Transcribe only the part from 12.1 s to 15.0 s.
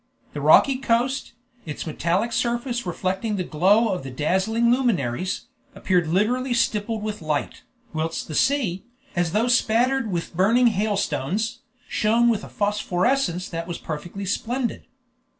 with a phosphorescence that was perfectly splendid.